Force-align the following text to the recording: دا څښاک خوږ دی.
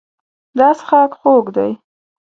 دا 0.57 0.69
څښاک 0.77 1.11
خوږ 1.19 1.45
دی. 1.55 1.71